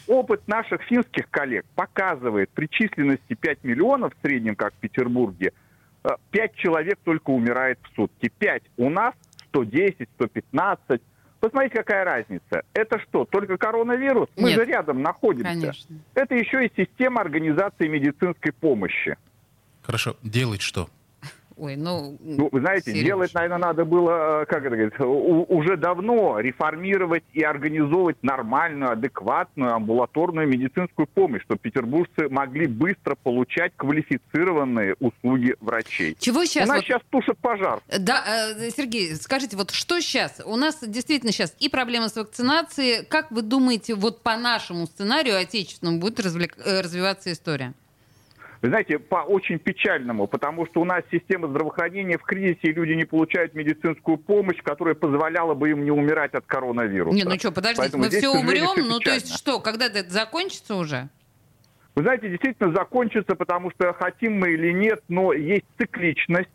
Опыт 0.06 0.46
наших 0.46 0.80
финских 0.82 1.28
коллег 1.28 1.66
показывает 1.74 2.50
при 2.50 2.68
численности 2.68 3.34
5 3.34 3.64
миллионов 3.64 4.12
в 4.14 4.24
среднем, 4.24 4.54
как 4.54 4.74
в 4.74 4.76
Петербурге– 4.76 5.52
5 6.30 6.54
человек 6.56 6.98
только 7.04 7.30
умирает 7.30 7.78
в 7.82 7.94
сутки. 7.94 8.30
5 8.38 8.62
у 8.76 8.90
нас, 8.90 9.14
110, 9.48 10.08
115. 10.16 11.00
Посмотрите, 11.40 11.76
какая 11.76 12.04
разница. 12.04 12.62
Это 12.72 12.98
что, 13.00 13.24
только 13.24 13.56
коронавирус? 13.56 14.28
Мы 14.36 14.50
Нет. 14.50 14.60
же 14.60 14.64
рядом 14.64 15.02
находимся. 15.02 15.52
Конечно. 15.52 15.96
Это 16.14 16.34
еще 16.34 16.66
и 16.66 16.72
система 16.76 17.20
организации 17.20 17.86
медицинской 17.86 18.52
помощи. 18.52 19.16
Хорошо, 19.82 20.16
делать 20.22 20.62
что? 20.62 20.88
Ой, 21.56 21.76
ну... 21.76 22.16
Ну, 22.20 22.48
вы 22.50 22.60
знаете, 22.60 22.90
Сереж. 22.90 23.04
делать, 23.04 23.34
наверное, 23.34 23.58
надо 23.58 23.84
было, 23.84 24.42
э, 24.42 24.46
как 24.46 24.64
это 24.64 24.70
говорится, 24.70 25.06
уже 25.06 25.76
давно 25.76 26.40
реформировать 26.40 27.22
и 27.32 27.42
организовывать 27.42 28.16
нормальную, 28.22 28.90
адекватную 28.92 29.72
амбулаторную 29.74 30.48
медицинскую 30.48 31.06
помощь, 31.06 31.42
чтобы 31.42 31.60
петербуржцы 31.60 32.28
могли 32.28 32.66
быстро 32.66 33.14
получать 33.14 33.72
квалифицированные 33.76 34.96
услуги 34.98 35.54
врачей. 35.60 36.16
Чего 36.18 36.44
сейчас? 36.44 36.64
У 36.64 36.68
нас 36.68 36.76
вот- 36.78 36.84
сейчас 36.86 37.02
тушат 37.10 37.38
пожар. 37.38 37.80
Да, 37.98 38.24
э, 38.58 38.70
Сергей, 38.70 39.14
скажите, 39.14 39.56
вот 39.56 39.70
что 39.70 40.00
сейчас? 40.00 40.40
У 40.44 40.56
нас 40.56 40.78
действительно 40.82 41.30
сейчас 41.32 41.54
и 41.60 41.68
проблема 41.68 42.08
с 42.08 42.16
вакцинацией. 42.16 43.04
Как 43.04 43.30
вы 43.30 43.42
думаете, 43.42 43.94
вот 43.94 44.22
по 44.22 44.36
нашему 44.36 44.86
сценарию 44.86 45.38
отечественному 45.38 46.00
будет 46.00 46.18
развлек- 46.18 46.60
э, 46.64 46.80
развиваться 46.80 47.30
история? 47.30 47.74
Вы 48.64 48.70
знаете, 48.70 48.98
по 48.98 49.16
очень 49.16 49.58
печальному, 49.58 50.26
потому 50.26 50.64
что 50.64 50.80
у 50.80 50.86
нас 50.86 51.02
система 51.12 51.48
здравоохранения 51.48 52.16
в 52.16 52.22
кризисе, 52.22 52.60
и 52.62 52.72
люди 52.72 52.92
не 52.92 53.04
получают 53.04 53.52
медицинскую 53.52 54.16
помощь, 54.16 54.56
которая 54.62 54.94
позволяла 54.94 55.52
бы 55.52 55.68
им 55.68 55.84
не 55.84 55.90
умирать 55.90 56.32
от 56.32 56.46
коронавируса. 56.46 57.14
Не, 57.14 57.24
ну 57.24 57.38
что, 57.38 57.52
подождите, 57.52 57.82
Поэтому 57.82 58.04
мы 58.04 58.08
здесь, 58.08 58.20
все 58.20 58.30
умрем, 58.30 58.68
всё 58.68 58.84
ну 58.86 59.00
то 59.00 59.10
есть 59.10 59.36
что, 59.36 59.60
когда-то 59.60 59.98
это 59.98 60.08
закончится 60.08 60.76
уже? 60.76 61.10
Вы 61.94 62.04
знаете, 62.04 62.30
действительно 62.30 62.72
закончится, 62.72 63.34
потому 63.34 63.70
что 63.70 63.92
хотим 63.92 64.40
мы 64.40 64.54
или 64.54 64.72
нет, 64.72 65.02
но 65.08 65.34
есть 65.34 65.66
цикличность. 65.76 66.48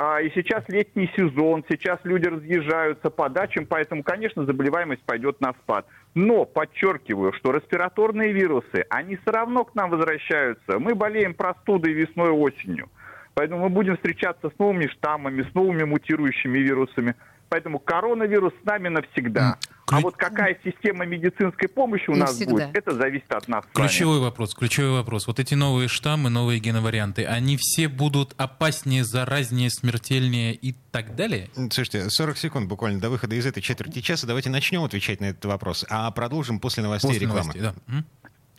А, 0.00 0.20
И 0.20 0.30
сейчас 0.30 0.62
летний 0.68 1.10
сезон, 1.16 1.64
сейчас 1.68 1.98
люди 2.04 2.28
разъезжаются 2.28 3.10
по 3.10 3.28
дачам, 3.28 3.66
поэтому, 3.66 4.04
конечно, 4.04 4.44
заболеваемость 4.44 5.02
пойдет 5.02 5.40
на 5.40 5.54
спад. 5.54 5.86
Но 6.14 6.44
подчеркиваю, 6.44 7.32
что 7.32 7.50
респираторные 7.50 8.32
вирусы, 8.32 8.84
они 8.90 9.16
все 9.16 9.32
равно 9.32 9.64
к 9.64 9.74
нам 9.74 9.90
возвращаются. 9.90 10.78
Мы 10.78 10.94
болеем 10.94 11.34
простудой 11.34 11.94
весной 11.94 12.28
и 12.28 12.32
осенью. 12.32 12.88
Поэтому 13.34 13.64
мы 13.64 13.70
будем 13.70 13.96
встречаться 13.96 14.50
с 14.50 14.58
новыми 14.60 14.86
штаммами, 14.86 15.42
с 15.42 15.52
новыми 15.52 15.82
мутирующими 15.82 16.58
вирусами. 16.58 17.16
Поэтому 17.48 17.80
коронавирус 17.80 18.52
с 18.62 18.64
нами 18.64 18.88
навсегда. 18.88 19.56
А 19.88 19.96
ключ- 19.96 20.02
вот 20.04 20.16
какая 20.16 20.56
система 20.64 21.04
медицинской 21.06 21.68
помощи 21.68 22.10
у 22.10 22.14
нас 22.14 22.30
Навсегда. 22.30 22.52
будет, 22.52 22.76
это 22.76 22.94
зависит 22.94 23.30
от 23.32 23.48
нас. 23.48 23.64
Ключевой 23.72 24.20
вопрос, 24.20 24.54
ключевой 24.54 24.92
вопрос. 24.92 25.26
Вот 25.26 25.40
эти 25.40 25.54
новые 25.54 25.88
штаммы, 25.88 26.30
новые 26.30 26.60
геноварианты, 26.60 27.24
они 27.24 27.56
все 27.56 27.88
будут 27.88 28.34
опаснее, 28.36 29.04
заразнее, 29.04 29.70
смертельнее 29.70 30.54
и 30.54 30.74
так 30.92 31.16
далее? 31.16 31.48
Слушайте, 31.54 32.10
40 32.10 32.36
секунд 32.38 32.68
буквально 32.68 33.00
до 33.00 33.10
выхода 33.10 33.34
из 33.34 33.46
этой 33.46 33.60
четверти 33.62 34.00
часа. 34.00 34.26
Давайте 34.26 34.50
начнем 34.50 34.84
отвечать 34.84 35.20
на 35.20 35.26
этот 35.26 35.44
вопрос, 35.46 35.84
а 35.88 36.10
продолжим 36.10 36.60
после 36.60 36.82
новостей 36.82 37.10
и 37.10 37.14
После 37.14 37.26
рекламы. 37.26 37.54
новостей, 37.54 37.62
да. 37.88 38.04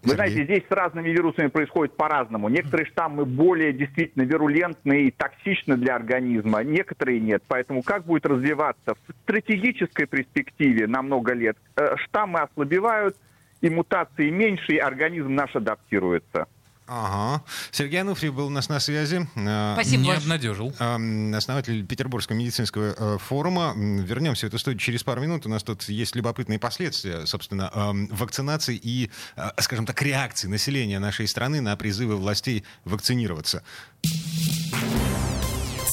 Вы 0.01 0.11
Сергей? 0.11 0.15
знаете, 0.15 0.43
здесь 0.45 0.63
с 0.67 0.71
разными 0.71 1.09
вирусами 1.09 1.47
происходит 1.47 1.95
по-разному. 1.95 2.49
Некоторые 2.49 2.85
штаммы 2.87 3.25
более 3.25 3.73
действительно 3.73 4.23
вирулентны 4.23 5.03
и 5.03 5.11
токсичны 5.11 5.77
для 5.77 5.95
организма, 5.95 6.63
некоторые 6.63 7.19
нет. 7.19 7.43
Поэтому 7.47 7.83
как 7.83 8.05
будет 8.05 8.25
развиваться 8.25 8.95
в 8.95 9.13
стратегической 9.23 10.05
перспективе 10.05 10.87
на 10.87 11.01
много 11.01 11.33
лет? 11.33 11.57
Э, 11.75 11.95
Штаммы 11.97 12.39
ослабевают, 12.39 13.17
и 13.61 13.69
мутации 13.69 14.29
меньше, 14.29 14.73
и 14.73 14.77
организм 14.77 15.35
наш 15.35 15.55
адаптируется. 15.55 16.47
Ага. 16.91 17.43
Сергей 17.69 18.01
Ануфриев 18.01 18.34
был 18.34 18.48
у 18.48 18.50
нас 18.50 18.67
на 18.67 18.79
связи. 18.79 19.27
Э, 19.36 19.74
Спасибо 19.75 20.01
Не 20.01 20.08
большое. 20.10 20.17
эм, 20.17 20.24
обнадежил. 20.24 20.74
основатель 21.38 21.86
Петербургского 21.86 22.36
медицинского 22.36 22.96
э, 22.98 23.17
форума. 23.19 23.74
Вернемся 23.75 24.48
в 24.48 24.50
эту 24.50 24.58
студию 24.58 24.79
через 24.79 25.03
пару 25.03 25.22
минут. 25.22 25.46
У 25.46 25.50
нас 25.50 25.62
тут 25.62 25.84
есть 25.84 26.15
любопытные 26.15 26.58
последствия, 26.58 27.27
собственно, 27.27 27.72
эм, 27.75 28.08
вакцинации 28.08 28.75
и, 28.75 29.12
э, 29.36 29.50
скажем 29.60 29.86
так, 29.86 30.01
реакции 30.01 30.48
населения 30.48 30.98
нашей 31.00 31.27
страны 31.27 31.62
на 31.62 31.75
призывы 31.75 32.15
властей 32.15 32.63
вакцинироваться. 32.86 33.63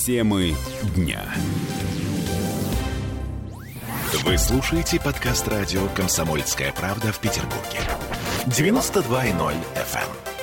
Темы 0.07 0.55
дня. 0.95 1.23
Вы 4.25 4.39
слушаете 4.39 4.99
подкаст 5.01 5.47
радио 5.49 5.87
«Комсомольская 5.89 6.73
правда» 6.73 7.13
в 7.13 7.19
Петербурге. 7.19 7.81
92.0 8.47 9.55
FM. 9.75 10.36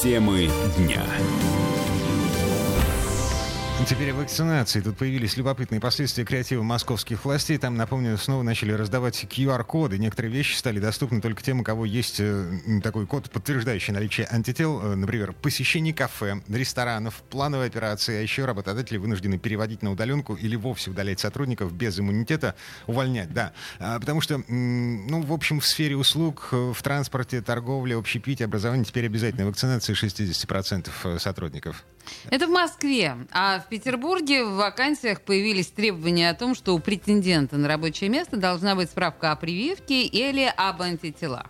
Темы 0.00 0.48
дня. 0.76 1.04
Теперь 3.88 4.10
о 4.10 4.16
вакцинации. 4.16 4.82
Тут 4.82 4.98
появились 4.98 5.38
любопытные 5.38 5.80
последствия 5.80 6.22
креатива 6.22 6.62
московских 6.62 7.24
властей. 7.24 7.56
Там, 7.56 7.74
напомню, 7.74 8.18
снова 8.18 8.42
начали 8.42 8.72
раздавать 8.72 9.24
QR-коды. 9.24 9.96
Некоторые 9.96 10.30
вещи 10.30 10.56
стали 10.56 10.78
доступны 10.78 11.22
только 11.22 11.42
тем, 11.42 11.60
у 11.60 11.64
кого 11.64 11.86
есть 11.86 12.20
э, 12.20 12.80
такой 12.82 13.06
код, 13.06 13.30
подтверждающий 13.30 13.94
наличие 13.94 14.28
антител. 14.30 14.82
Э, 14.82 14.94
Например, 14.94 15.32
посещение 15.32 15.94
кафе, 15.94 16.42
ресторанов, 16.48 17.22
плановые 17.30 17.68
операции. 17.68 18.16
А 18.16 18.20
еще 18.20 18.44
работодатели 18.44 18.98
вынуждены 18.98 19.38
переводить 19.38 19.80
на 19.80 19.90
удаленку 19.90 20.34
или 20.34 20.54
вовсе 20.54 20.90
удалять 20.90 21.20
сотрудников 21.20 21.72
без 21.72 21.98
иммунитета, 21.98 22.56
увольнять, 22.86 23.32
да. 23.32 23.54
А, 23.78 23.98
Потому 23.98 24.20
что, 24.20 24.36
ну, 24.48 25.22
в 25.22 25.32
общем, 25.32 25.60
в 25.60 25.66
сфере 25.66 25.96
услуг, 25.96 26.50
э, 26.52 26.72
в 26.74 26.82
транспорте, 26.82 27.40
торговле, 27.40 27.96
общепите, 27.96 28.44
образовании 28.44 28.84
теперь 28.84 29.06
обязательно 29.06 29.46
вакцинация 29.46 29.94
60% 29.94 31.18
сотрудников. 31.18 31.86
Это 32.30 32.46
в 32.46 32.50
Москве. 32.50 33.16
А 33.32 33.60
в 33.60 33.68
Петербурге 33.68 34.44
в 34.44 34.54
вакансиях 34.54 35.20
появились 35.20 35.68
требования 35.68 36.30
о 36.30 36.34
том, 36.34 36.54
что 36.54 36.74
у 36.74 36.78
претендента 36.78 37.56
на 37.56 37.68
рабочее 37.68 38.10
место 38.10 38.36
должна 38.36 38.74
быть 38.74 38.90
справка 38.90 39.32
о 39.32 39.36
прививке 39.36 40.02
или 40.02 40.52
об 40.56 40.82
антителах. 40.82 41.46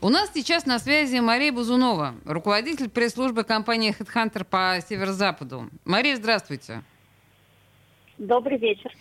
У 0.00 0.08
нас 0.08 0.30
сейчас 0.34 0.66
на 0.66 0.78
связи 0.78 1.18
Мария 1.20 1.52
Бузунова, 1.52 2.14
руководитель 2.24 2.90
пресс-службы 2.90 3.44
компании 3.44 3.96
HeadHunter 3.98 4.44
по 4.44 4.78
Северо-Западу. 4.86 5.70
Мария, 5.84 6.16
здравствуйте. 6.16 6.82
Добрый 8.18 8.58
вечер. 8.58 8.92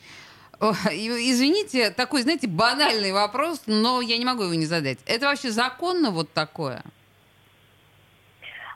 Извините, 0.62 1.90
такой, 1.90 2.22
знаете, 2.22 2.48
банальный 2.48 3.12
вопрос, 3.12 3.64
но 3.66 4.02
я 4.02 4.18
не 4.18 4.24
могу 4.24 4.44
его 4.44 4.54
не 4.54 4.66
задать. 4.66 5.00
Это 5.06 5.26
вообще 5.26 5.52
законно 5.52 6.12
вот 6.12 6.32
такое? 6.32 6.82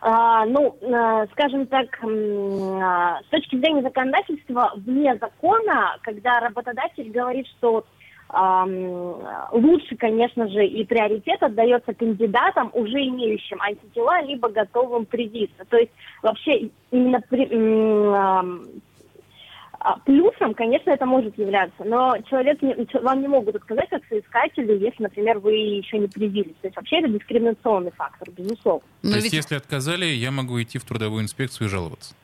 А, 0.01 0.45
ну, 0.45 0.77
э, 0.79 1.27
скажем 1.31 1.65
так, 1.67 1.87
а, 2.01 3.21
с 3.21 3.25
точки 3.29 3.57
зрения 3.57 3.81
законодательства, 3.81 4.71
вне 4.77 5.17
закона, 5.17 5.97
когда 6.03 6.39
работодатель 6.39 7.11
говорит, 7.11 7.47
что 7.57 7.83
ам, 8.29 9.15
лучше, 9.51 9.95
конечно 9.97 10.47
же, 10.47 10.65
и 10.65 10.85
приоритет 10.85 11.41
отдается 11.41 11.93
кандидатам, 11.93 12.69
уже 12.73 12.99
имеющим 13.07 13.59
антитела, 13.61 14.21
либо 14.21 14.49
готовым 14.49 15.05
привиться. 15.05 15.65
То 15.67 15.77
есть 15.77 15.91
вообще 16.21 16.69
именно 16.91 17.19
при- 17.27 17.49
а, 18.15 18.43
Плюсом, 20.05 20.53
конечно, 20.53 20.91
это 20.91 21.05
может 21.05 21.37
являться, 21.37 21.83
но 21.83 22.15
человек 22.29 22.61
не- 22.61 22.75
вам 23.01 23.21
не 23.21 23.27
могут 23.27 23.55
отказать 23.55 23.89
как 23.89 24.01
соискателю, 24.09 24.77
если, 24.77 25.03
например, 25.03 25.39
вы 25.39 25.53
еще 25.53 25.97
не 25.97 26.07
привились. 26.07 26.55
То 26.61 26.67
есть 26.67 26.75
вообще 26.75 26.99
это 26.99 27.07
дискриминационный 27.09 27.91
фактор, 27.91 28.29
безусловно. 28.31 28.81
Но 29.03 29.09
То 29.11 29.15
есть, 29.17 29.25
ведь- 29.25 29.33
если 29.33 29.55
отказали, 29.55 30.05
я 30.05 30.31
могу 30.31 30.61
идти 30.61 30.77
в 30.79 30.83
трудовую 30.85 31.23
инспекцию 31.23 31.67
и 31.67 31.69
жаловаться. 31.69 32.15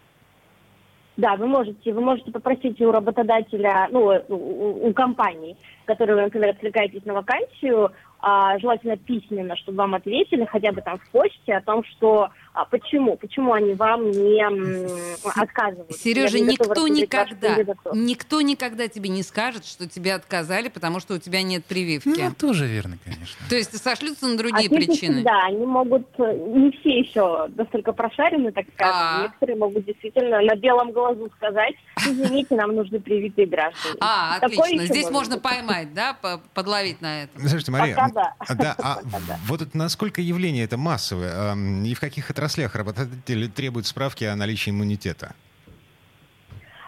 Да, 1.17 1.37
вы 1.37 1.47
можете, 1.47 1.93
вы 1.93 2.01
можете 2.01 2.29
попросить 2.31 2.81
у 2.81 2.91
работодателя, 2.91 3.87
ну, 3.89 4.11
у, 4.27 4.87
у- 4.89 4.93
компании, 4.93 5.55
которой 5.85 6.13
вы, 6.15 6.21
например, 6.23 6.49
откликаетесь 6.49 7.05
на 7.05 7.13
вакансию, 7.13 7.91
а, 8.27 8.57
желательно 8.57 8.97
письменно, 8.97 9.55
чтобы 9.55 9.77
вам 9.77 9.93
ответили 9.93 10.45
хотя 10.45 10.71
бы 10.71 10.81
там 10.81 10.97
в 10.97 11.07
почте 11.11 11.53
о 11.53 11.61
том, 11.61 11.83
что 11.83 12.31
а, 12.53 12.65
почему, 12.65 13.17
почему 13.17 13.53
они 13.53 13.75
вам 13.75 14.09
не 14.09 14.41
м, 14.41 14.89
отказывают. 15.35 15.91
Сережа, 15.95 16.39
не 16.39 16.53
никто 16.53 16.87
никогда, 16.87 17.57
никто 17.93 18.41
никогда 18.41 18.87
тебе 18.87 19.09
не 19.09 19.21
скажет, 19.21 19.63
что 19.63 19.87
тебе 19.87 20.15
отказали, 20.15 20.69
потому 20.69 20.99
что 21.01 21.13
у 21.13 21.17
тебя 21.19 21.43
нет 21.43 21.65
прививки. 21.65 22.19
Ну, 22.19 22.31
тоже 22.33 22.65
верно, 22.65 22.97
конечно. 23.03 23.45
То 23.47 23.55
есть 23.55 23.77
сошлются 23.77 24.25
на 24.25 24.37
другие 24.37 24.69
не 24.69 24.75
причины. 24.75 25.15
всегда. 25.17 25.43
Они 25.43 25.63
могут, 25.63 26.17
не 26.17 26.71
все 26.79 26.97
еще 27.01 27.47
настолько 27.55 27.93
прошарены, 27.93 28.51
так 28.51 28.65
скажем. 28.73 28.95
А. 28.95 29.21
Некоторые 29.21 29.57
могут 29.57 29.85
действительно 29.85 30.41
на 30.41 30.55
белом 30.55 30.93
глазу 30.93 31.29
сказать, 31.37 31.75
извините, 31.97 32.55
нам 32.55 32.73
нужны 32.73 32.99
привитые 32.99 33.45
граждане. 33.45 33.97
А, 33.99 34.37
отлично. 34.37 34.85
Здесь 34.87 35.11
можно 35.11 35.37
поймать, 35.37 35.93
да, 35.93 36.17
по- 36.19 36.41
подловить 36.55 37.01
на 37.01 37.23
это. 37.23 37.39
Слушайте, 37.39 37.71
Мария, 37.71 37.95
Пока 37.95 38.14
да. 38.15 38.33
да, 38.55 38.75
а 38.79 38.99
да. 39.27 39.37
вот 39.47 39.61
это 39.61 39.77
насколько 39.77 40.21
явление 40.21 40.63
это 40.63 40.77
массовое, 40.77 41.55
и 41.85 41.93
в 41.93 41.99
каких 41.99 42.29
отраслях 42.29 42.75
работодатели 42.75 43.47
требуют 43.47 43.85
справки 43.85 44.23
о 44.23 44.35
наличии 44.35 44.71
иммунитета? 44.71 45.35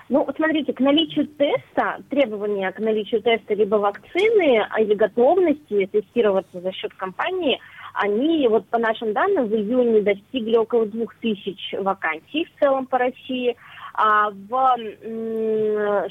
Ну, 0.09 0.25
смотрите, 0.37 0.71
к 0.71 0.79
наличию 0.79 1.27
теста, 1.27 2.01
требования 2.09 2.71
к 2.71 2.79
наличию 2.79 3.21
теста 3.21 3.53
либо 3.53 3.75
вакцины 3.75 4.65
а, 4.69 4.79
или 4.79 4.93
готовности 4.93 5.85
тестироваться 5.91 6.61
за 6.61 6.71
счет 6.71 6.93
компании, 6.93 7.59
они, 7.93 8.47
вот 8.47 8.65
по 8.67 8.77
нашим 8.77 9.11
данным, 9.11 9.47
в 9.47 9.53
июне 9.53 10.01
достигли 10.01 10.55
около 10.55 10.85
двух 10.85 11.13
тысяч 11.15 11.73
вакансий 11.77 12.45
в 12.45 12.59
целом 12.59 12.85
по 12.85 12.97
России. 12.97 13.57
А 13.95 14.29
в, 14.29 14.77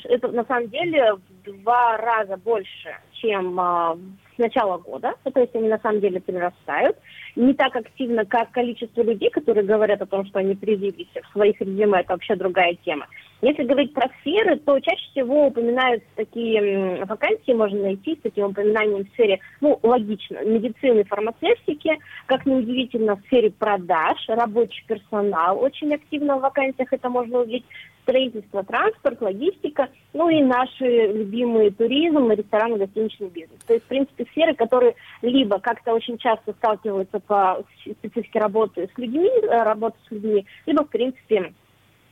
это 0.05 0.29
на 0.29 0.45
самом 0.45 0.69
деле 0.69 1.15
в 1.15 1.45
два 1.45 1.97
раза 1.97 2.37
больше, 2.37 2.99
чем 3.13 3.59
а, 3.59 3.97
с 4.37 4.39
начала 4.39 4.79
года, 4.79 5.15
ну, 5.25 5.31
то 5.31 5.41
есть 5.41 5.55
они 5.55 5.69
на 5.69 5.79
самом 5.79 6.01
деле 6.01 6.21
прирастают. 6.21 6.97
Не 7.35 7.55
так 7.55 7.75
активно, 7.75 8.25
как 8.25 8.51
количество 8.51 9.03
людей, 9.03 9.31
которые 9.31 9.65
говорят 9.65 10.01
о 10.03 10.07
том, 10.07 10.27
что 10.27 10.39
они 10.39 10.55
привились 10.55 11.09
в 11.15 11.33
своих 11.33 11.61
резюме, 11.61 12.01
это 12.01 12.13
вообще 12.13 12.37
другая 12.37 12.77
тема. 12.85 13.07
Если 13.43 13.65
говорить 13.65 13.93
про 13.93 14.09
сферы, 14.21 14.57
то 14.57 14.81
чаще 14.81 15.11
всего 15.11 15.49
упоминают 15.49 16.03
такие 16.15 17.05
вакансии, 17.05 17.53
можно 17.53 17.83
найти 17.83 18.17
с 18.17 18.23
таким 18.23 18.47
упоминанием 18.47 19.05
в 19.05 19.09
сфере, 19.11 19.41
ну, 19.61 19.79
логично, 19.83 20.43
медицины, 20.45 21.05
фармацевтики, 21.05 21.99
как 22.27 22.47
неудивительно, 22.47 23.17
в 23.17 23.21
сфере 23.27 23.51
продаж, 23.51 24.17
рабочий 24.29 24.85
персонал 24.87 25.61
очень 25.61 25.95
активно 25.95 26.37
в 26.39 26.41
вакансиях 26.41 26.93
это 26.93 27.09
можно 27.11 27.41
увидеть, 27.41 27.65
строительство, 28.07 28.63
транспорт, 28.63 29.21
логистика, 29.21 29.89
ну 30.13 30.29
и 30.29 30.41
наши 30.41 30.85
любимые 31.13 31.73
туризм, 31.73 32.31
рестораны, 32.31 32.79
гостиничный 32.79 33.29
бизнес. 33.29 33.59
То 33.67 33.75
есть, 33.75 33.85
в 33.85 33.89
принципе, 33.89 34.25
сферы, 34.31 34.55
которые 34.55 34.95
либо 35.23 35.59
как-то 35.59 35.93
очень 35.93 36.17
часто 36.19 36.53
сталкиваются 36.53 37.19
по 37.19 37.65
специфике 37.81 38.39
работы 38.39 38.89
с 38.95 38.99
людьми, 38.99 39.29
э, 39.29 39.63
работы 39.65 39.97
с 40.07 40.11
людьми, 40.13 40.47
либо, 40.67 40.85
в 40.85 40.89
принципе, 40.89 41.53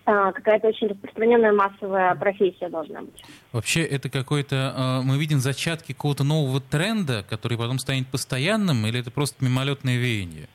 а, 0.07 0.33
какая-то 0.33 0.69
очень 0.69 0.89
распространенная 0.89 1.53
массовая 1.53 2.15
профессия 2.17 2.69
должна 2.69 3.01
быть. 3.01 3.25
Вообще 3.53 3.85
это 3.85 4.11
какой-то, 4.11 4.75
а, 4.77 5.03
мы 5.03 5.17
видим 5.17 5.39
зачатки 5.39 5.93
какого-то 5.93 6.25
нового 6.25 6.61
тренда, 6.61 7.25
который 7.29 7.57
потом 7.57 7.79
станет 7.79 8.09
постоянным, 8.09 8.85
или 8.87 9.01
это 9.01 9.11
просто 9.11 9.43
мимолетное 9.43 9.97
веяние? 9.97 10.49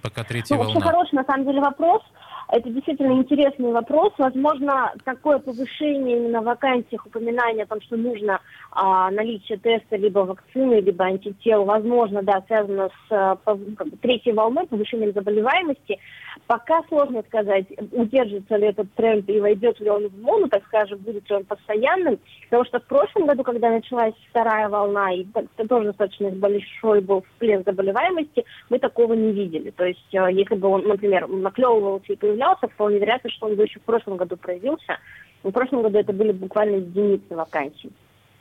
Пока 0.00 0.24
третья 0.24 0.54
ну, 0.54 0.62
волна. 0.62 0.74
Вообще 0.74 0.90
хороший, 0.90 1.14
на 1.14 1.24
самом 1.24 1.46
деле, 1.46 1.60
вопрос. 1.60 2.02
Это 2.48 2.68
действительно 2.70 3.12
интересный 3.12 3.72
вопрос. 3.72 4.12
Возможно, 4.18 4.92
такое 5.04 5.38
повышение 5.38 6.18
именно 6.18 6.40
в 6.40 6.44
вакансиях, 6.44 7.06
упоминание 7.06 7.64
о 7.64 7.66
том, 7.66 7.80
что 7.80 7.96
нужно 7.96 8.40
а, 8.70 9.10
наличие 9.10 9.58
теста 9.58 9.96
либо 9.96 10.20
вакцины, 10.20 10.80
либо 10.80 11.04
антител, 11.04 11.64
возможно, 11.64 12.22
да, 12.22 12.42
связано 12.46 12.88
с 12.88 13.12
а, 13.12 13.36
по, 13.36 13.56
как 13.76 13.88
бы, 13.88 13.96
третьей 13.96 14.32
волной, 14.32 14.66
повышением 14.66 15.12
заболеваемости. 15.12 15.98
Пока 16.46 16.82
сложно 16.88 17.22
сказать, 17.26 17.66
удержится 17.92 18.56
ли 18.56 18.66
этот 18.66 18.92
тренд 18.94 19.28
и 19.30 19.40
войдет 19.40 19.80
ли 19.80 19.88
он 19.88 20.08
в 20.08 20.20
мону, 20.20 20.48
так 20.48 20.62
скажем, 20.66 20.98
будет 20.98 21.28
ли 21.30 21.36
он 21.36 21.44
постоянным. 21.44 22.18
Потому 22.44 22.64
что 22.66 22.80
в 22.80 22.84
прошлом 22.84 23.26
году, 23.26 23.42
когда 23.42 23.70
началась 23.70 24.14
вторая 24.28 24.68
волна, 24.68 25.10
и 25.12 25.26
это 25.34 25.66
тоже 25.66 25.86
достаточно 25.86 26.28
большой 26.30 27.00
был 27.00 27.22
всплеск 27.22 27.64
заболеваемости, 27.64 28.44
мы 28.68 28.78
такого 28.78 29.14
не 29.14 29.32
видели. 29.32 29.70
То 29.70 29.86
есть, 29.86 30.14
э, 30.14 30.32
если 30.32 30.56
бы 30.56 30.68
он, 30.68 30.86
например, 30.86 31.26
наклевывался 31.28 32.12
и 32.12 32.16
появлялся, 32.16 32.68
вполне 32.68 32.98
вероятно, 32.98 33.30
что 33.30 33.46
он 33.46 33.56
бы 33.56 33.62
еще 33.62 33.80
в 33.80 33.84
прошлом 33.84 34.18
году 34.18 34.36
проявился. 34.36 34.98
В 35.42 35.50
прошлом 35.50 35.82
году 35.82 35.98
это 35.98 36.12
были 36.12 36.32
буквально 36.32 36.76
единицы 36.76 37.34
вакансий. 37.34 37.90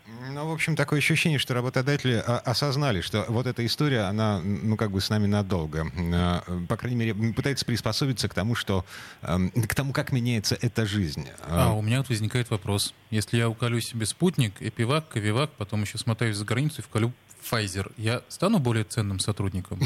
Ну, 0.06 0.48
в 0.48 0.52
общем, 0.52 0.76
такое 0.76 1.00
ощущение, 1.00 1.40
что 1.40 1.54
работодатели 1.54 2.22
а, 2.26 2.40
осознали, 2.40 3.02
что 3.02 3.26
вот 3.30 3.48
эта 3.48 3.66
история, 3.66 4.02
она, 4.02 4.42
ну, 4.44 4.76
как 4.76 4.92
бы 4.92 5.00
с 5.00 5.10
нами 5.10 5.28
надолго. 5.28 5.90
А, 6.14 6.44
по 6.68 6.76
крайней 6.76 6.98
мере, 6.98 7.34
пытается 7.34 7.66
приспособиться 7.66 8.28
к 8.28 8.34
тому, 8.34 8.56
что, 8.56 8.86
к 9.22 9.76
тому, 9.76 9.94
как 9.94 10.12
меняется 10.12 10.58
эта 10.62 10.86
жизнь. 10.86 11.28
А, 11.48 11.74
у 11.74 11.82
меня 11.82 12.00
вот 12.00 12.10
возникает 12.10 12.50
вопрос. 12.50 12.94
Если 13.12 13.38
я 13.38 13.50
уколю 13.50 13.80
себе 13.80 14.06
спутник, 14.06 14.62
эпивак, 14.62 15.08
ковивак, 15.08 15.52
потом 15.52 15.84
еще 15.84 15.98
смотаюсь 15.98 16.36
за 16.36 16.46
границу 16.46 16.82
и 16.82 16.84
вколю 16.84 17.14
Pfizer, 17.44 17.92
я 17.98 18.22
стану 18.30 18.60
более 18.60 18.84
ценным 18.84 19.20
сотрудником? 19.20 19.80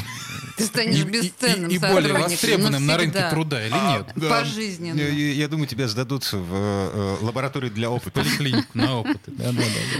Ты 0.57 0.65
станешь 0.65 1.03
бесценным 1.03 1.69
и, 1.69 1.77
более 1.77 2.13
востребованным 2.13 2.85
на 2.85 2.97
рынке 2.97 3.29
труда 3.29 3.65
или 3.65 3.73
нет? 3.73 4.07
А, 4.15 4.29
Пожизненно. 4.29 4.99
Я, 4.99 5.47
думаю, 5.47 5.67
тебя 5.67 5.87
сдадут 5.87 6.31
в 6.31 6.53
э, 6.53 7.17
лабораторию 7.21 7.71
для 7.71 7.89
опыта. 7.89 8.21
Поликлинику 8.21 8.69
на 8.73 8.99
опыты. 8.99 9.31
Да. 9.31 9.51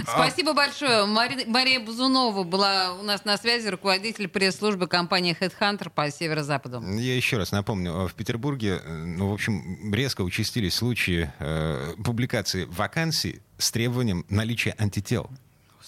Спасибо 0.06 0.52
большое. 0.52 1.06
Мария, 1.06 1.80
Бузунова 1.80 2.44
была 2.44 2.94
у 2.94 3.02
нас 3.02 3.24
на 3.24 3.36
связи, 3.36 3.68
руководитель 3.68 4.28
пресс-службы 4.28 4.86
компании 4.86 5.36
HeadHunter 5.38 5.90
по 5.90 6.10
северо-западу. 6.10 6.82
Я 6.98 7.16
еще 7.16 7.38
раз 7.38 7.52
напомню, 7.52 8.06
в 8.06 8.14
Петербурге, 8.14 8.80
э, 8.84 9.04
ну, 9.04 9.30
в 9.30 9.34
общем, 9.34 9.92
резко 9.92 10.22
участились 10.22 10.74
случаи 10.74 11.30
э, 11.38 11.94
публикации 12.04 12.64
вакансий 12.64 13.40
с 13.58 13.70
требованием 13.70 14.24
наличия 14.28 14.74
антител. 14.78 15.30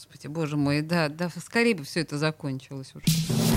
Господи, 0.01 0.29
боже 0.29 0.57
мой, 0.57 0.81
да, 0.81 1.11
да, 1.11 1.29
скорее 1.29 1.75
бы 1.75 1.85
все 1.85 2.01
это 2.01 2.17
закончилось 2.17 2.93
уже. 2.95 3.50